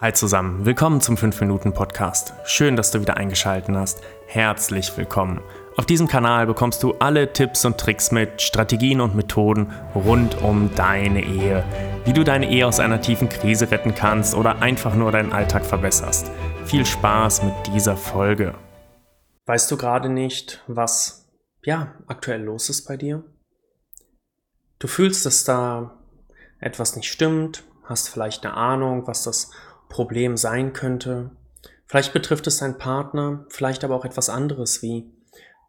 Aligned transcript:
Hi 0.00 0.12
zusammen, 0.12 0.66
willkommen 0.66 1.00
zum 1.00 1.14
5-Minuten-Podcast. 1.14 2.34
Schön, 2.44 2.74
dass 2.74 2.90
du 2.90 3.00
wieder 3.00 3.16
eingeschaltet 3.16 3.76
hast. 3.76 4.02
Herzlich 4.26 4.94
willkommen. 4.96 5.40
Auf 5.76 5.86
diesem 5.86 6.08
Kanal 6.08 6.48
bekommst 6.48 6.82
du 6.82 6.94
alle 6.94 7.32
Tipps 7.32 7.64
und 7.64 7.78
Tricks 7.78 8.10
mit, 8.10 8.42
Strategien 8.42 9.00
und 9.00 9.14
Methoden 9.14 9.72
rund 9.94 10.42
um 10.42 10.74
deine 10.74 11.24
Ehe. 11.24 11.64
Wie 12.04 12.12
du 12.12 12.24
deine 12.24 12.50
Ehe 12.50 12.66
aus 12.66 12.80
einer 12.80 13.00
tiefen 13.00 13.28
Krise 13.28 13.70
retten 13.70 13.94
kannst 13.94 14.34
oder 14.34 14.60
einfach 14.62 14.96
nur 14.96 15.12
deinen 15.12 15.32
Alltag 15.32 15.64
verbesserst. 15.64 16.28
Viel 16.64 16.84
Spaß 16.84 17.44
mit 17.44 17.54
dieser 17.68 17.96
Folge. 17.96 18.52
Weißt 19.46 19.70
du 19.70 19.76
gerade 19.76 20.08
nicht, 20.08 20.64
was 20.66 21.30
ja 21.62 21.94
aktuell 22.08 22.42
los 22.42 22.68
ist 22.68 22.88
bei 22.88 22.96
dir? 22.96 23.22
Du 24.80 24.88
fühlst, 24.88 25.24
dass 25.24 25.44
da 25.44 25.96
etwas 26.58 26.96
nicht 26.96 27.12
stimmt, 27.12 27.62
hast 27.84 28.08
vielleicht 28.08 28.44
eine 28.44 28.54
Ahnung, 28.54 29.06
was 29.06 29.22
das 29.22 29.50
Problem 29.94 30.36
sein 30.36 30.72
könnte. 30.72 31.30
Vielleicht 31.86 32.12
betrifft 32.12 32.48
es 32.48 32.56
deinen 32.56 32.78
Partner, 32.78 33.46
vielleicht 33.48 33.84
aber 33.84 33.94
auch 33.94 34.04
etwas 34.04 34.28
anderes 34.28 34.82
wie 34.82 35.08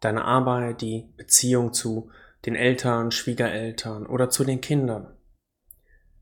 deine 0.00 0.24
Arbeit, 0.24 0.80
die 0.80 1.08
Beziehung 1.16 1.72
zu 1.72 2.10
den 2.44 2.56
Eltern, 2.56 3.12
Schwiegereltern 3.12 4.04
oder 4.04 4.28
zu 4.28 4.42
den 4.42 4.60
Kindern. 4.60 5.16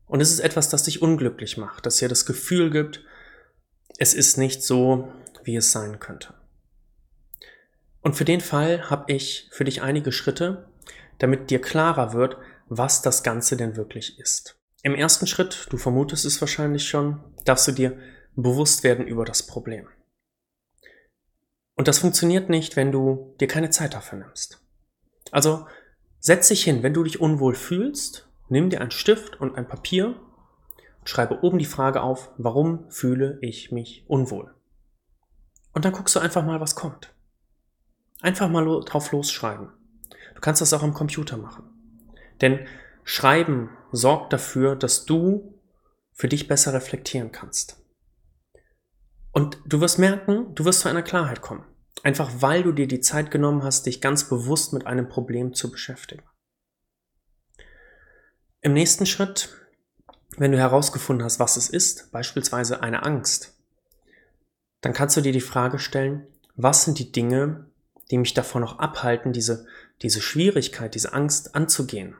Und 0.05 0.21
es 0.21 0.29
ist 0.31 0.39
etwas, 0.39 0.69
das 0.69 0.83
dich 0.83 1.01
unglücklich 1.01 1.57
macht, 1.57 1.87
das 1.87 1.95
dir 1.95 2.07
das 2.07 2.27
Gefühl 2.27 2.69
gibt, 2.69 3.03
es 3.97 4.13
ist 4.13 4.37
nicht 4.37 4.61
so, 4.61 5.11
wie 5.43 5.55
es 5.55 5.71
sein 5.71 5.97
könnte. 5.97 6.35
Und 8.01 8.15
für 8.15 8.25
den 8.25 8.41
Fall 8.41 8.91
habe 8.91 9.11
ich 9.11 9.49
für 9.51 9.63
dich 9.63 9.81
einige 9.81 10.11
Schritte, 10.11 10.69
damit 11.17 11.49
dir 11.49 11.59
klarer 11.59 12.13
wird, 12.13 12.37
was 12.67 13.01
das 13.01 13.23
Ganze 13.23 13.57
denn 13.57 13.75
wirklich 13.75 14.19
ist. 14.19 14.59
Im 14.83 14.93
ersten 14.93 15.25
Schritt, 15.25 15.65
du 15.71 15.77
vermutest 15.77 16.25
es 16.25 16.39
wahrscheinlich 16.39 16.87
schon, 16.87 17.19
darfst 17.45 17.67
du 17.67 17.71
dir 17.71 17.97
bewusst 18.35 18.83
werden 18.83 19.07
über 19.07 19.25
das 19.25 19.43
Problem. 19.43 19.87
Und 21.75 21.87
das 21.87 21.99
funktioniert 21.99 22.49
nicht, 22.49 22.75
wenn 22.75 22.91
du 22.91 23.35
dir 23.39 23.47
keine 23.47 23.69
Zeit 23.69 23.93
dafür 23.93 24.19
nimmst. 24.19 24.61
Also 25.31 25.67
setz 26.19 26.47
dich 26.47 26.63
hin, 26.63 26.83
wenn 26.83 26.93
du 26.93 27.03
dich 27.03 27.19
unwohl 27.19 27.55
fühlst, 27.55 28.29
nimm 28.49 28.69
dir 28.69 28.81
einen 28.81 28.91
Stift 28.91 29.39
und 29.39 29.57
ein 29.57 29.67
Papier 29.67 30.19
und 30.99 31.09
schreibe 31.09 31.43
oben 31.43 31.57
die 31.57 31.65
Frage 31.65 32.01
auf, 32.01 32.31
warum 32.37 32.89
fühle 32.89 33.37
ich 33.41 33.71
mich 33.71 34.05
unwohl? 34.07 34.53
Und 35.73 35.83
dann 35.83 35.91
guckst 35.91 36.15
du 36.15 36.19
einfach 36.19 36.45
mal, 36.45 36.61
was 36.61 36.75
kommt. 36.75 37.13
Einfach 38.21 38.49
mal 38.49 38.65
drauf 38.85 39.11
losschreiben. 39.11 39.69
Du 40.33 40.41
kannst 40.41 40.61
das 40.61 40.73
auch 40.73 40.83
am 40.83 40.93
Computer 40.93 41.37
machen. 41.37 41.63
Denn 42.41 42.65
Schreiben 43.03 43.69
sorgt 43.91 44.33
dafür, 44.33 44.75
dass 44.75 45.05
du 45.05 45.54
für 46.15 46.29
dich 46.29 46.47
besser 46.47 46.73
reflektieren 46.73 47.31
kannst. 47.31 47.77
Und 49.31 49.59
du 49.65 49.81
wirst 49.81 49.99
merken, 49.99 50.55
du 50.55 50.63
wirst 50.63 50.79
zu 50.79 50.89
einer 50.89 51.03
Klarheit 51.03 51.41
kommen. 51.41 51.65
Einfach 52.03 52.31
weil 52.39 52.63
du 52.63 52.71
dir 52.71 52.87
die 52.87 53.01
Zeit 53.01 53.31
genommen 53.31 53.63
hast, 53.63 53.85
dich 53.85 53.99
ganz 53.99 54.29
bewusst 54.29 54.73
mit 54.73 54.87
einem 54.87 55.09
Problem 55.09 55.53
zu 55.53 55.69
beschäftigen. 55.69 56.23
Im 58.61 58.73
nächsten 58.73 59.05
Schritt, 59.05 59.49
wenn 60.37 60.51
du 60.51 60.57
herausgefunden 60.57 61.23
hast, 61.23 61.39
was 61.39 61.57
es 61.57 61.69
ist, 61.69 62.11
beispielsweise 62.11 62.81
eine 62.81 63.03
Angst, 63.03 63.57
dann 64.81 64.93
kannst 64.93 65.17
du 65.17 65.21
dir 65.21 65.33
die 65.33 65.41
Frage 65.41 65.79
stellen, 65.79 66.27
was 66.55 66.85
sind 66.85 66.99
die 66.99 67.11
Dinge, 67.11 67.69
die 68.11 68.17
mich 68.17 68.33
davon 68.33 68.61
noch 68.61 68.79
abhalten, 68.79 69.33
diese, 69.33 69.65
diese 70.01 70.21
Schwierigkeit, 70.21 70.95
diese 70.95 71.13
Angst 71.13 71.55
anzugehen? 71.55 72.15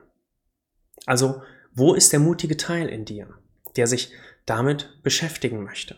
Also, 1.06 1.42
wo 1.74 1.94
ist 1.94 2.12
der 2.12 2.20
mutige 2.20 2.58
Teil 2.58 2.90
in 2.90 3.06
dir, 3.06 3.38
der 3.78 3.88
sich 3.88 4.12
damit 4.46 5.02
beschäftigen 5.04 5.64
möchte? 5.64 5.98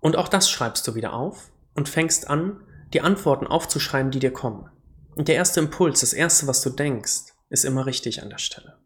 Und 0.00 0.16
auch 0.16 0.28
das 0.28 0.50
schreibst 0.50 0.86
du 0.86 0.94
wieder 0.94 1.12
auf 1.12 1.50
und 1.74 1.88
fängst 1.88 2.28
an, 2.28 2.62
die 2.92 3.00
Antworten 3.00 3.46
aufzuschreiben, 3.46 4.10
die 4.10 4.20
dir 4.20 4.32
kommen. 4.32 4.70
Und 5.16 5.28
der 5.28 5.34
erste 5.34 5.60
Impuls, 5.60 6.00
das 6.00 6.12
erste, 6.12 6.46
was 6.46 6.62
du 6.62 6.70
denkst, 6.70 7.32
ist 7.48 7.64
immer 7.64 7.86
richtig 7.86 8.22
an 8.22 8.30
der 8.30 8.38
Stelle. 8.38 8.78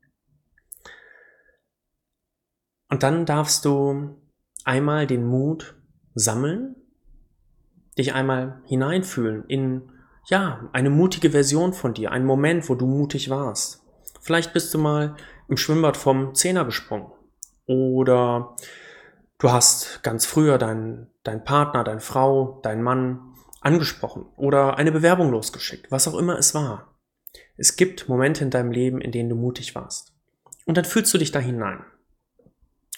Und 2.89 3.03
dann 3.03 3.27
darfst 3.27 3.65
du 3.65 4.17
einmal 4.65 5.07
den 5.07 5.27
Mut 5.27 5.75
sammeln, 6.15 6.77
dich 7.97 8.15
einmal 8.15 8.63
hineinfühlen 8.67 9.45
in, 9.47 9.91
ja, 10.27 10.69
eine 10.73 10.91
mutige 10.91 11.31
Version 11.31 11.73
von 11.73 11.95
dir, 11.95 12.13
einen 12.13 12.27
Moment, 12.27 12.69
wo 12.69 12.75
du 12.75 12.87
mutig 12.87 13.31
warst. 13.31 13.85
Vielleicht 14.21 14.53
bist 14.53 14.73
du 14.75 14.79
mal 14.79 15.17
im 15.49 15.57
Schwimmbad 15.57 15.97
vom 15.97 16.35
Zehner 16.35 16.65
gesprungen. 16.65 17.11
Oder 17.67 18.57
du 19.39 19.51
hast 19.51 20.03
ganz 20.03 20.27
früher 20.27 20.59
deinen 20.59 21.11
dein 21.25 21.45
Partner, 21.45 21.85
deine 21.85 22.01
Frau, 22.01 22.61
deinen 22.63 22.83
Mann 22.83 23.35
angesprochen 23.61 24.27
oder 24.37 24.79
eine 24.79 24.93
Bewerbung 24.93 25.31
losgeschickt, 25.31 25.91
was 25.91 26.09
auch 26.09 26.19
immer 26.19 26.39
es 26.39 26.55
war. 26.55 26.95
Es 27.57 27.77
gibt 27.77 28.09
Momente 28.09 28.43
in 28.43 28.51
deinem 28.51 28.73
Leben, 28.73 29.01
in 29.01 29.13
denen 29.13 29.29
du 29.29 29.37
mutig 29.37 29.75
warst. 29.75 30.15
Und 30.65 30.77
dann 30.77 30.85
fühlst 30.85 31.13
du 31.13 31.19
dich 31.19 31.31
da 31.31 31.39
hinein. 31.39 31.85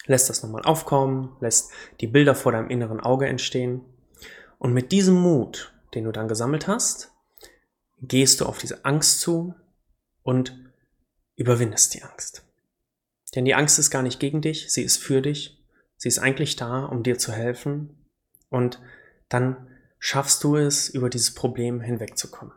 Lässt 0.07 0.31
das 0.31 0.43
nochmal 0.43 0.63
aufkommen, 0.63 1.37
lässt 1.41 1.73
die 2.01 2.07
Bilder 2.07 2.35
vor 2.35 2.53
deinem 2.53 2.71
inneren 2.71 3.01
Auge 3.01 3.27
entstehen. 3.27 3.85
Und 4.59 4.73
mit 4.73 4.93
diesem 4.93 5.17
Mut, 5.17 5.73
den 5.95 6.05
du 6.05 6.13
dann 6.13 6.29
gesammelt 6.29 6.69
hast, 6.69 7.13
gehst 8.01 8.41
du 8.41 8.47
auf 8.47 8.59
diese 8.59 8.85
Angst 8.85 9.21
zu 9.21 9.55
und 10.23 10.72
überwindest 11.43 11.95
die 11.95 12.03
Angst. 12.03 12.45
Denn 13.35 13.45
die 13.45 13.55
Angst 13.55 13.79
ist 13.79 13.91
gar 13.91 14.03
nicht 14.03 14.21
gegen 14.21 14.41
dich, 14.41 14.73
sie 14.73 14.83
ist 14.83 14.99
für 14.99 15.21
dich, 15.21 15.63
sie 15.97 16.09
ist 16.09 16.19
eigentlich 16.19 16.57
da, 16.57 16.85
um 16.85 17.03
dir 17.03 17.19
zu 17.19 17.33
helfen 17.33 17.97
und 18.49 18.81
dann 19.29 19.69
schaffst 19.99 20.45
du 20.45 20.57
es, 20.57 20.89
über 20.89 21.11
dieses 21.11 21.35
Problem 21.35 21.81
hinwegzukommen. 21.81 22.55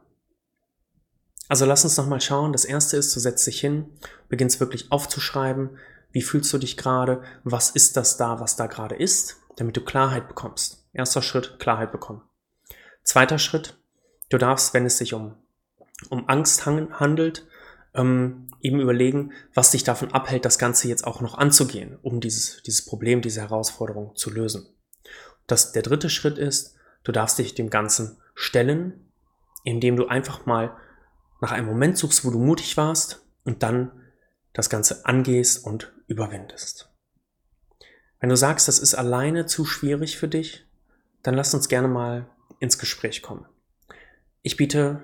Also 1.47 1.65
lass 1.65 1.83
uns 1.83 1.97
nochmal 1.97 2.21
schauen. 2.21 2.51
Das 2.51 2.65
erste 2.65 2.97
ist, 2.97 3.15
du 3.15 3.19
setzt 3.19 3.45
dich 3.45 3.59
hin, 3.59 3.85
beginnst 4.29 4.59
wirklich 4.59 4.91
aufzuschreiben, 4.91 5.77
wie 6.11 6.21
fühlst 6.21 6.51
du 6.53 6.57
dich 6.57 6.75
gerade, 6.75 7.23
was 7.43 7.69
ist 7.69 7.97
das 7.97 8.17
da, 8.17 8.39
was 8.39 8.55
da 8.55 8.67
gerade 8.67 8.95
ist, 8.95 9.37
damit 9.57 9.77
du 9.77 9.81
Klarheit 9.81 10.27
bekommst. 10.27 10.87
Erster 10.93 11.21
Schritt, 11.21 11.59
Klarheit 11.59 11.91
bekommen. 11.91 12.23
Zweiter 13.03 13.37
Schritt, 13.37 13.77
du 14.29 14.37
darfst, 14.37 14.73
wenn 14.73 14.85
es 14.85 14.97
sich 14.97 15.13
um, 15.13 15.35
um 16.09 16.27
Angst 16.27 16.65
handelt, 16.65 17.47
ähm, 17.95 18.47
eben 18.61 18.79
überlegen, 18.79 19.31
was 19.53 19.71
dich 19.71 19.83
davon 19.83 20.11
abhält, 20.11 20.45
das 20.45 20.59
Ganze 20.59 20.87
jetzt 20.87 21.05
auch 21.05 21.21
noch 21.21 21.37
anzugehen, 21.37 21.97
um 22.01 22.19
dieses, 22.19 22.61
dieses 22.63 22.85
Problem, 22.85 23.21
diese 23.21 23.41
Herausforderung 23.41 24.15
zu 24.15 24.31
lösen. 24.31 24.67
Das, 25.47 25.71
der 25.71 25.83
dritte 25.83 26.09
Schritt 26.09 26.37
ist, 26.37 26.75
du 27.03 27.11
darfst 27.11 27.37
dich 27.37 27.53
dem 27.53 27.69
Ganzen 27.69 28.17
stellen, 28.33 29.11
indem 29.63 29.95
du 29.95 30.07
einfach 30.07 30.45
mal 30.45 30.75
nach 31.41 31.51
einem 31.51 31.67
Moment 31.67 31.97
suchst, 31.97 32.25
wo 32.25 32.31
du 32.31 32.39
mutig 32.39 32.77
warst 32.77 33.25
und 33.43 33.63
dann 33.63 33.91
das 34.53 34.69
Ganze 34.69 35.05
angehst 35.05 35.63
und 35.65 35.93
überwindest. 36.07 36.89
Wenn 38.19 38.29
du 38.29 38.37
sagst, 38.37 38.67
das 38.67 38.79
ist 38.79 38.95
alleine 38.95 39.45
zu 39.45 39.65
schwierig 39.65 40.17
für 40.17 40.27
dich, 40.27 40.65
dann 41.21 41.35
lass 41.35 41.53
uns 41.53 41.67
gerne 41.67 41.87
mal 41.87 42.29
ins 42.59 42.79
Gespräch 42.79 43.21
kommen. 43.21 43.45
Ich 44.41 44.57
biete 44.57 45.03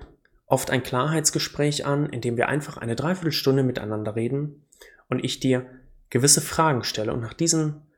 oft 0.52 0.70
ein 0.70 0.82
Klarheitsgespräch 0.82 1.86
an, 1.86 2.10
in 2.10 2.20
dem 2.20 2.36
wir 2.36 2.46
einfach 2.48 2.76
eine 2.76 2.94
Dreiviertelstunde 2.94 3.62
miteinander 3.62 4.14
reden 4.14 4.68
und 5.08 5.24
ich 5.24 5.40
dir 5.40 5.64
gewisse 6.10 6.42
Fragen 6.42 6.84
stelle. 6.84 7.14
Und 7.14 7.20
nach 7.20 7.32
diesen 7.32 7.90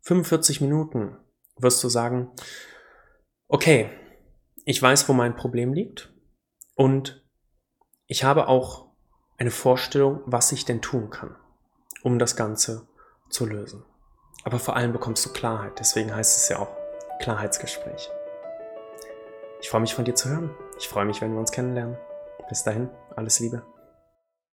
45 0.00 0.60
Minuten 0.60 1.16
wirst 1.56 1.84
du 1.84 1.88
sagen, 1.88 2.32
okay, 3.46 3.90
ich 4.64 4.82
weiß, 4.82 5.08
wo 5.08 5.12
mein 5.12 5.36
Problem 5.36 5.72
liegt 5.72 6.12
und 6.74 7.24
ich 8.08 8.24
habe 8.24 8.48
auch 8.48 8.88
eine 9.38 9.52
Vorstellung, 9.52 10.20
was 10.26 10.50
ich 10.50 10.64
denn 10.64 10.82
tun 10.82 11.10
kann, 11.10 11.36
um 12.02 12.18
das 12.18 12.34
Ganze 12.34 12.88
zu 13.30 13.46
lösen. 13.46 13.84
Aber 14.42 14.58
vor 14.58 14.74
allem 14.74 14.92
bekommst 14.92 15.24
du 15.26 15.32
Klarheit, 15.32 15.78
deswegen 15.78 16.12
heißt 16.12 16.38
es 16.38 16.48
ja 16.48 16.58
auch 16.58 16.74
Klarheitsgespräch. 17.20 18.10
Ich 19.60 19.70
freue 19.70 19.80
mich 19.80 19.94
von 19.94 20.04
dir 20.04 20.16
zu 20.16 20.28
hören. 20.28 20.50
Ich 20.78 20.88
freue 20.88 21.04
mich, 21.04 21.20
wenn 21.20 21.32
wir 21.32 21.40
uns 21.40 21.52
kennenlernen. 21.52 21.96
Bis 22.48 22.62
dahin, 22.64 22.90
alles 23.16 23.40
Liebe. 23.40 23.62